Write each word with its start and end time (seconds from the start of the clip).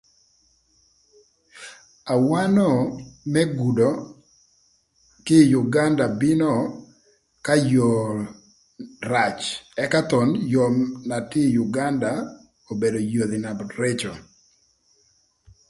Awano 2.13 2.67
më 3.33 3.41
gudo 3.57 3.89
kï 5.25 5.37
ï 5.45 5.55
Uganda 5.63 6.05
bino 6.21 6.51
ka 7.45 7.55
yoo 7.71 8.07
rac 9.11 9.37
ëka 9.83 10.01
thon 10.09 10.29
yoo 10.53 10.69
na 11.07 11.17
tye 11.29 11.43
ï 11.49 11.59
Uganda 11.65 12.11
obedo 12.71 12.99
yodhi 13.13 13.37
na 13.41 13.49
rëcö. 13.77 14.11